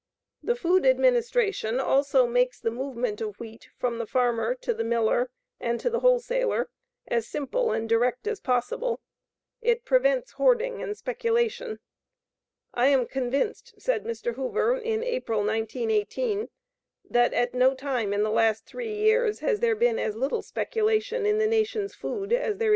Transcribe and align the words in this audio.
The 0.41 0.55
Food 0.55 0.83
Administration 0.83 1.79
also 1.79 2.25
makes 2.25 2.59
the 2.59 2.71
movement 2.71 3.21
of 3.21 3.39
wheat 3.39 3.69
from 3.77 3.99
the 3.99 4.07
farmer 4.07 4.55
to 4.55 4.73
the 4.73 4.83
miller 4.83 5.29
and 5.59 5.79
to 5.79 5.91
the 5.91 5.99
wholesaler 5.99 6.71
as 7.07 7.27
simple 7.27 7.71
and 7.71 7.87
direct 7.87 8.25
as 8.25 8.39
possible. 8.41 8.99
It 9.61 9.85
prevents 9.85 10.31
hoarding 10.31 10.81
and 10.81 10.97
speculation. 10.97 11.81
"I 12.73 12.87
am 12.87 13.05
convinced," 13.05 13.75
said 13.79 14.03
Mr. 14.03 14.33
Hoover, 14.33 14.75
in 14.75 15.03
April, 15.03 15.41
1918, 15.43 16.49
"that 17.07 17.31
at 17.35 17.53
no 17.53 17.75
time 17.75 18.11
in 18.11 18.23
the 18.23 18.31
last 18.31 18.65
three 18.65 18.95
years 18.95 19.41
has 19.41 19.59
there 19.59 19.75
been 19.75 19.99
as 19.99 20.15
little 20.15 20.41
speculation 20.41 21.27
in 21.27 21.37
the 21.37 21.45
nation's 21.45 21.93
food 21.93 22.33
as 22.33 22.57
there 22.57 22.57
is 22.57 22.57
to 22.57 22.57
day." 22.57 22.69